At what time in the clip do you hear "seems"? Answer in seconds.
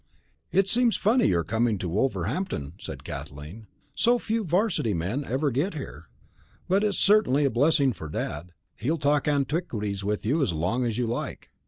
0.67-0.97